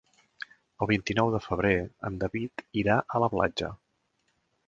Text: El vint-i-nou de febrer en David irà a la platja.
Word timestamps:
El 0.83 0.87
vint-i-nou 0.91 1.29
de 1.35 1.41
febrer 1.47 1.73
en 2.09 2.17
David 2.25 2.65
irà 2.83 2.97
a 3.19 3.23
la 3.27 3.31
platja. 3.37 3.73